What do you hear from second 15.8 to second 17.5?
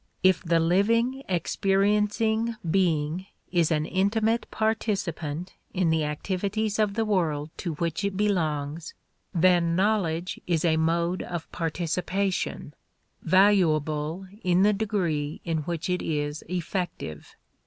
it is effective.